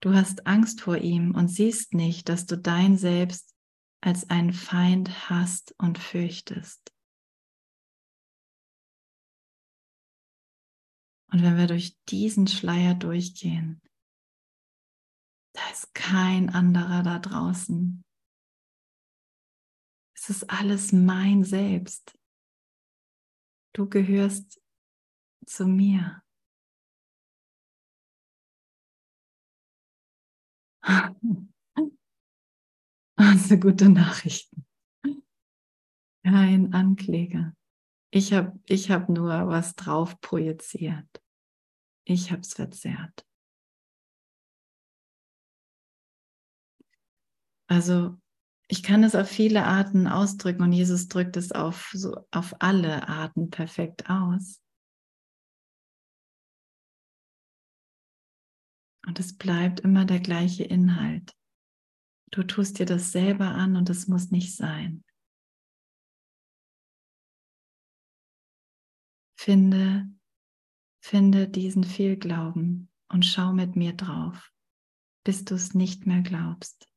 [0.00, 3.56] Du hast Angst vor ihm und siehst nicht, dass du dein Selbst
[4.02, 6.94] als einen Feind hast und fürchtest.
[11.30, 13.80] Und wenn wir durch diesen Schleier durchgehen,
[15.54, 18.04] da ist kein anderer da draußen,
[20.14, 22.14] es ist alles mein Selbst.
[23.72, 24.60] Du gehörst
[25.46, 26.21] zu mir.
[33.16, 34.66] Also gute Nachrichten.
[36.24, 37.54] Kein Ankläger.
[38.10, 41.08] Ich habe ich hab nur was drauf projiziert.
[42.04, 43.26] Ich habe es verzerrt.
[47.68, 48.18] Also
[48.68, 53.08] ich kann es auf viele Arten ausdrücken und Jesus drückt es auf, so, auf alle
[53.08, 54.62] Arten perfekt aus.
[59.06, 61.36] Und es bleibt immer der gleiche Inhalt.
[62.30, 65.04] Du tust dir das selber an und es muss nicht sein.
[69.38, 70.08] Finde,
[71.02, 74.52] finde diesen Fehlglauben und schau mit mir drauf,
[75.24, 76.88] bis du es nicht mehr glaubst.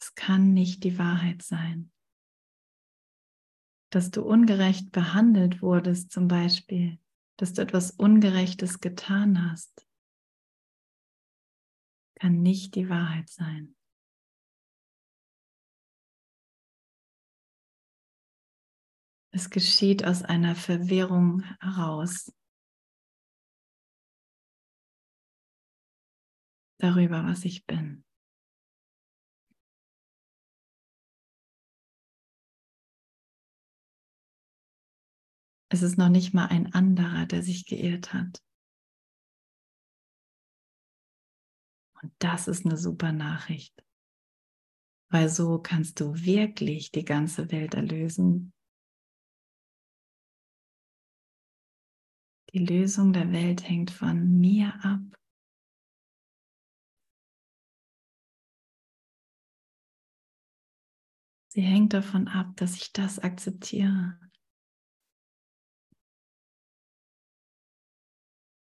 [0.00, 1.92] Es kann nicht die Wahrheit sein.
[3.90, 6.98] Dass du ungerecht behandelt wurdest zum Beispiel,
[7.36, 9.86] dass du etwas Ungerechtes getan hast,
[12.14, 13.74] kann nicht die Wahrheit sein.
[19.32, 22.32] Es geschieht aus einer Verwirrung heraus
[26.78, 28.04] darüber, was ich bin.
[35.72, 38.42] Es ist noch nicht mal ein anderer, der sich geirrt hat.
[42.02, 43.84] Und das ist eine super Nachricht,
[45.10, 48.52] weil so kannst du wirklich die ganze Welt erlösen.
[52.52, 55.00] Die Lösung der Welt hängt von mir ab.
[61.52, 64.18] Sie hängt davon ab, dass ich das akzeptiere.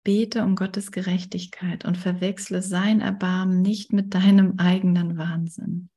[0.09, 5.90] Bete um Gottes Gerechtigkeit und verwechsle sein Erbarmen nicht mit deinem eigenen Wahnsinn.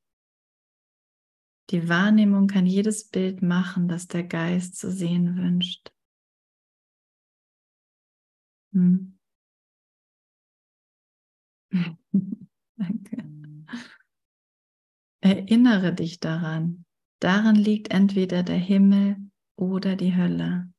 [1.70, 5.93] Die Wahrnehmung kann jedes Bild machen, das der Geist zu sehen wünscht.
[8.74, 9.18] Hm.
[12.76, 13.24] Danke.
[15.22, 16.84] Erinnere dich daran.
[17.22, 19.16] Darin liegt entweder der Himmel
[19.55, 20.70] oder die Hölle.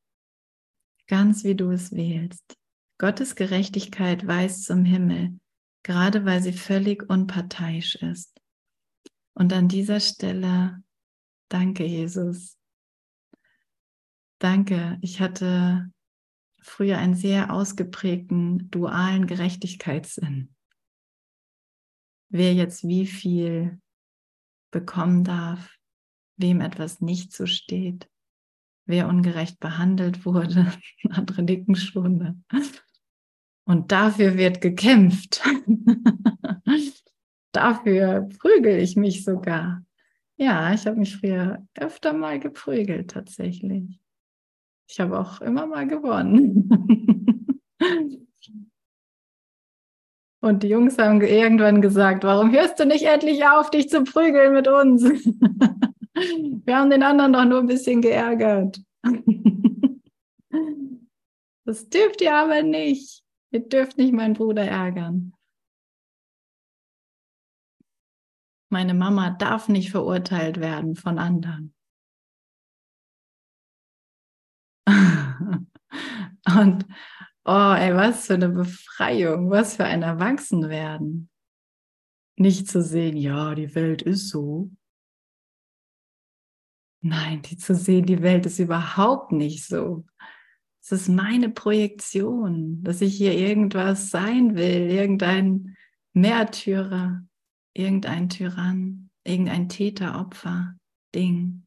[1.07, 2.59] Ganz wie du es wählst.
[3.03, 5.41] Gottes Gerechtigkeit weist zum Himmel,
[5.83, 8.41] gerade weil sie völlig unparteiisch ist.
[9.35, 10.85] Und an dieser Stelle,
[11.49, 12.57] danke Jesus.
[14.39, 15.91] Danke, ich hatte
[16.61, 20.55] früher einen sehr ausgeprägten dualen Gerechtigkeitssinn.
[22.29, 23.81] Wer jetzt wie viel
[24.71, 25.77] bekommen darf,
[26.37, 28.09] wem etwas nicht zusteht,
[28.87, 30.73] wer ungerecht behandelt wurde,
[31.11, 32.45] andere nicken schon.
[33.65, 35.43] Und dafür wird gekämpft.
[37.53, 39.85] dafür prügel ich mich sogar.
[40.37, 44.01] Ja, ich habe mich früher öfter mal geprügelt tatsächlich.
[44.89, 46.69] Ich habe auch immer mal gewonnen.
[50.41, 54.53] Und die Jungs haben irgendwann gesagt, warum hörst du nicht endlich auf, dich zu prügeln
[54.53, 55.05] mit uns?
[56.65, 58.81] Wir haben den anderen doch nur ein bisschen geärgert.
[61.65, 63.22] Das dürft ihr aber nicht.
[63.53, 65.35] Ihr dürft nicht meinen Bruder ärgern.
[68.71, 71.75] Meine Mama darf nicht verurteilt werden von anderen.
[76.47, 76.87] Und
[77.45, 81.29] oh, ey, was für eine Befreiung, was für ein Erwachsenwerden.
[82.37, 84.71] Nicht zu sehen, ja, die Welt ist so.
[87.05, 90.07] Nein, die zu sehen, die Welt ist überhaupt nicht so.
[90.83, 95.77] Es ist meine Projektion, dass ich hier irgendwas sein will, irgendein
[96.13, 97.25] Märtyrer,
[97.73, 100.77] irgendein Tyrann, irgendein Täter-Opfer,
[101.15, 101.67] Ding.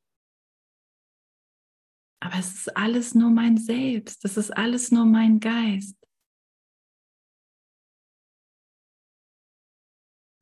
[2.20, 5.96] Aber es ist alles nur mein Selbst, es ist alles nur mein Geist.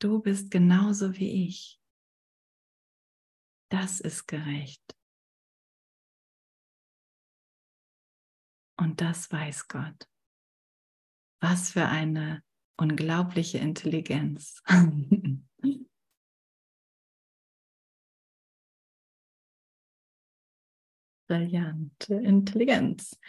[0.01, 1.79] Du bist genauso wie ich.
[3.69, 4.97] Das ist gerecht.
[8.77, 10.07] Und das weiß Gott.
[11.41, 12.43] Was für eine
[12.77, 14.61] unglaubliche Intelligenz.
[21.27, 23.19] Brillante Intelligenz.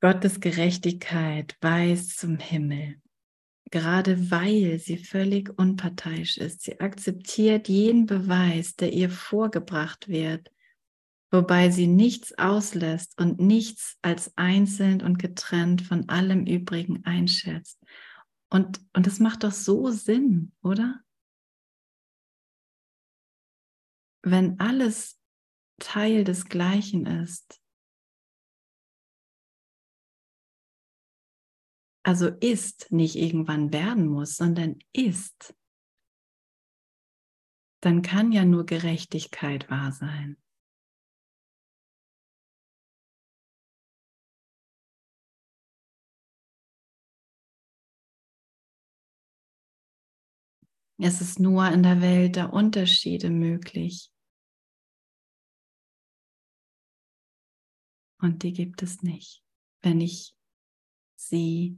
[0.00, 3.02] Gottes Gerechtigkeit weist zum Himmel
[3.72, 6.62] gerade weil sie völlig unparteiisch ist.
[6.62, 10.51] Sie akzeptiert jeden Beweis, der ihr vorgebracht wird,
[11.32, 17.82] wobei sie nichts auslässt und nichts als einzeln und getrennt von allem Übrigen einschätzt.
[18.50, 21.02] Und, und das macht doch so Sinn, oder?
[24.22, 25.18] Wenn alles
[25.80, 27.60] Teil des Gleichen ist,
[32.04, 35.54] also ist, nicht irgendwann werden muss, sondern ist,
[37.80, 40.41] dann kann ja nur Gerechtigkeit wahr sein.
[51.04, 54.12] Es ist nur in der Welt der Unterschiede möglich.
[58.20, 59.42] Und die gibt es nicht,
[59.80, 60.36] wenn ich
[61.16, 61.76] sie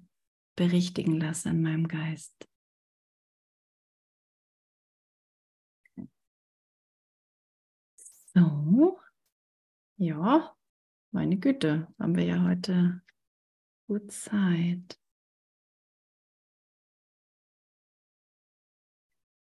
[0.56, 2.46] berichtigen lasse in meinem Geist.
[8.34, 9.00] So,
[9.96, 10.54] ja,
[11.12, 13.00] meine Güte, haben wir ja heute
[13.86, 15.00] gut Zeit.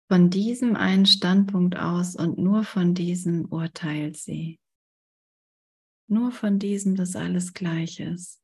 [0.09, 4.61] Von diesem einen Standpunkt aus und nur von diesem urteilt sie.
[6.09, 8.41] Nur von diesem, dass alles gleich ist.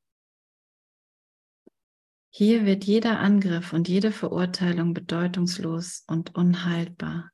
[2.33, 7.31] Hier wird jeder Angriff und jede Verurteilung bedeutungslos und unhaltbar.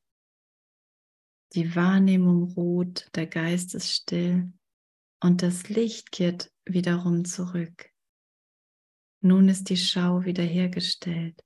[1.55, 4.53] Die Wahrnehmung ruht, der Geist ist still
[5.23, 7.91] und das Licht kehrt wiederum zurück.
[9.21, 11.46] Nun ist die Schau wiederhergestellt.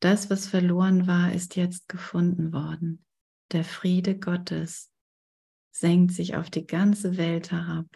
[0.00, 3.04] Das, was verloren war, ist jetzt gefunden worden.
[3.52, 4.90] Der Friede Gottes
[5.70, 7.86] senkt sich auf die ganze Welt herab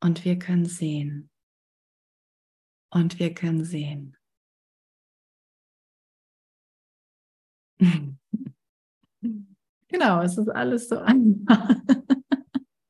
[0.00, 1.30] und wir können sehen.
[2.90, 4.16] Und wir können sehen.
[9.90, 11.70] Genau, es ist alles so einfach.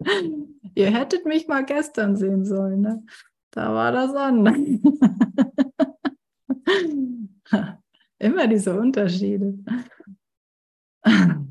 [0.74, 3.04] Ihr hättet mich mal gestern sehen sollen, ne?
[3.50, 4.56] Da war das anders.
[8.18, 9.58] Immer diese Unterschiede.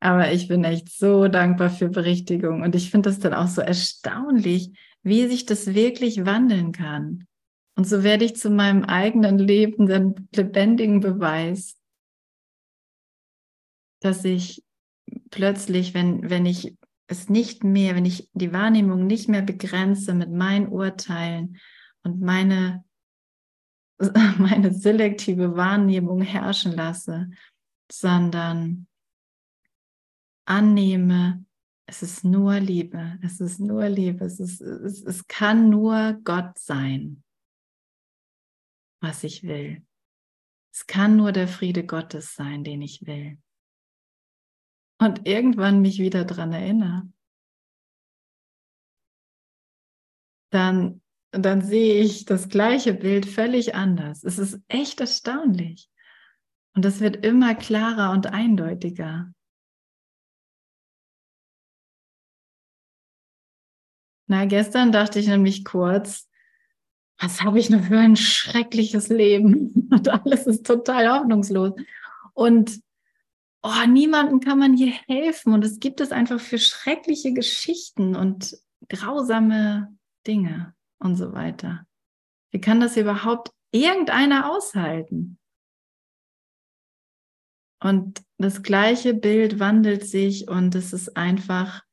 [0.00, 3.60] Aber ich bin echt so dankbar für Berichtigung und ich finde das dann auch so
[3.60, 4.70] erstaunlich,
[5.02, 7.26] wie sich das wirklich wandeln kann.
[7.76, 11.76] Und so werde ich zu meinem eigenen lebenden, lebendigen Beweis,
[14.00, 14.64] dass ich
[15.30, 16.76] plötzlich, wenn, wenn ich
[17.08, 21.58] es nicht mehr, wenn ich die Wahrnehmung nicht mehr begrenze mit meinen Urteilen
[22.02, 22.84] und meine,
[24.38, 27.30] meine selektive Wahrnehmung herrschen lasse,
[27.90, 28.86] sondern
[30.46, 31.44] annehme,
[31.86, 36.58] es ist nur Liebe, es ist nur Liebe, es, ist, es, es kann nur Gott
[36.58, 37.22] sein,
[39.00, 39.84] was ich will.
[40.72, 43.38] Es kann nur der Friede Gottes sein, den ich will
[44.98, 47.08] und irgendwann mich wieder daran erinnere,
[50.50, 51.02] dann,
[51.32, 54.24] dann sehe ich das gleiche Bild völlig anders.
[54.24, 55.90] Es ist echt erstaunlich.
[56.74, 59.32] Und es wird immer klarer und eindeutiger.
[64.26, 66.28] Na, gestern dachte ich nämlich kurz,
[67.18, 71.72] was habe ich nur für ein schreckliches Leben und alles ist total hoffnungslos.
[72.32, 72.80] Und
[73.62, 78.56] oh, niemandem kann man hier helfen und es gibt es einfach für schreckliche Geschichten und
[78.88, 81.86] grausame Dinge und so weiter.
[82.50, 85.38] Wie kann das überhaupt irgendeiner aushalten?
[87.80, 91.84] Und das gleiche Bild wandelt sich und es ist einfach,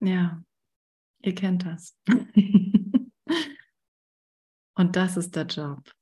[0.00, 0.42] ja,
[1.22, 1.96] ihr kennt das.
[4.76, 5.94] und das ist der Job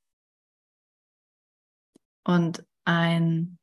[2.23, 3.57] und ein,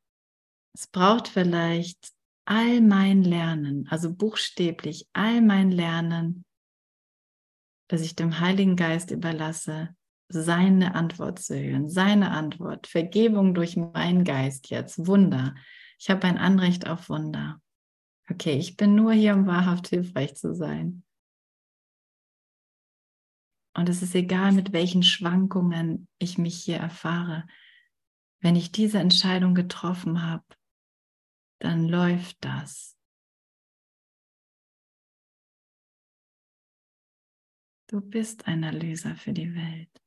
[0.75, 2.13] es braucht vielleicht
[2.45, 6.45] all mein Lernen, also buchstäblich all mein Lernen,
[7.87, 9.95] dass ich dem Heiligen Geist überlasse,
[10.29, 15.55] seine Antwort zu hören, seine Antwort, Vergebung durch meinen Geist jetzt, Wunder.
[15.99, 17.61] Ich habe ein Anrecht auf Wunder.
[18.29, 21.03] Okay, ich bin nur hier, um wahrhaft hilfreich zu sein.
[23.73, 27.45] Und es ist egal, mit welchen Schwankungen ich mich hier erfahre
[28.41, 30.43] wenn ich diese Entscheidung getroffen habe,
[31.61, 32.97] dann läuft das.
[37.87, 40.01] Du bist ein Erlöser für die Welt.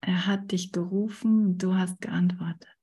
[0.00, 2.76] Er hat dich gerufen und du hast geantwortet.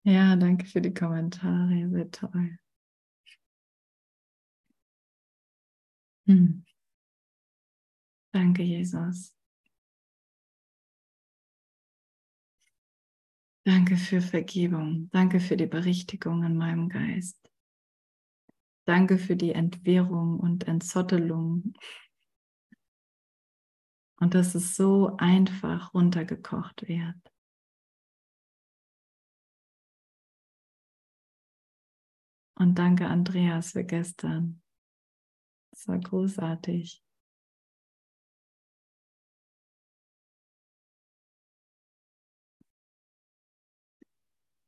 [0.07, 2.59] Ja, danke für die Kommentare, sehr toll.
[6.27, 6.65] Hm.
[8.35, 9.31] Danke, Jesus.
[13.67, 15.09] Danke für Vergebung.
[15.11, 17.39] Danke für die Berichtigung in meinem Geist.
[18.87, 21.73] Danke für die Entwährung und Entzottelung.
[24.21, 27.34] Und dass es so einfach runtergekocht wird.
[32.57, 34.61] Und danke, Andreas, für gestern.
[35.73, 37.03] Das war großartig.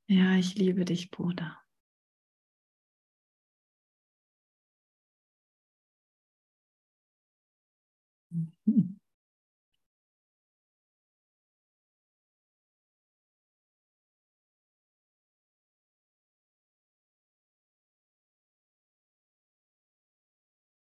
[0.08, 1.56] Ja, ich liebe dich, Bruder.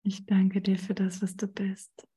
[0.03, 2.07] Ich danke dir für das, was du bist.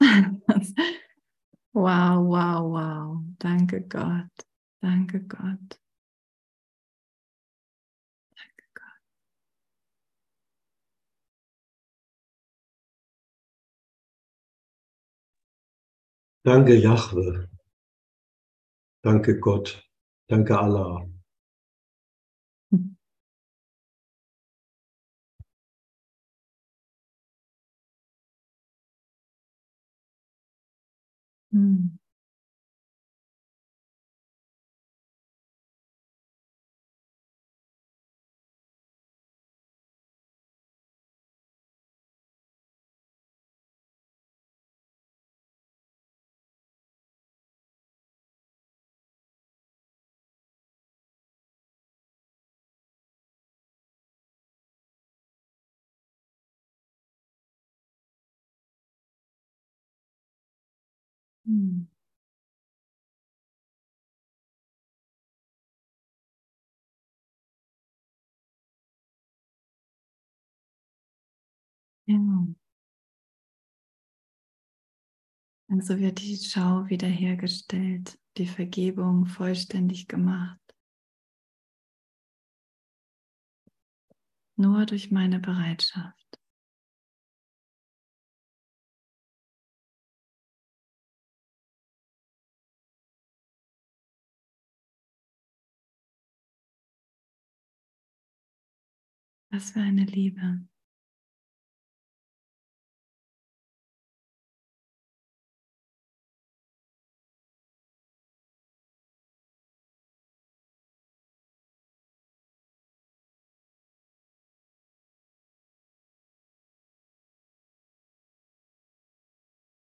[1.72, 3.24] wow, wow, wow.
[3.38, 4.30] Danke Gott.
[4.82, 5.80] Danke Gott.
[8.36, 9.00] Danke Gott.
[16.44, 17.48] Danke Jahwe.
[19.02, 19.82] Danke Gott.
[20.28, 21.15] Danke Allah.
[31.56, 31.96] Hm.
[61.46, 61.86] Hm.
[72.08, 72.56] Ja.
[75.68, 80.58] Also wird die Schau wiederhergestellt, die Vergebung vollständig gemacht.
[84.58, 86.25] Nur durch meine Bereitschaft.
[99.50, 100.60] Was für eine Liebe.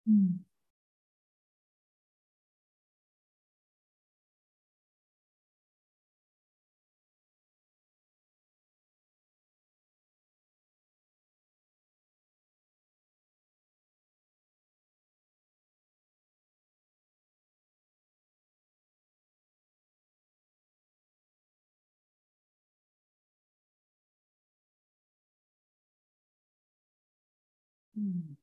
[0.07, 0.44] Hm.
[27.97, 28.37] Hm.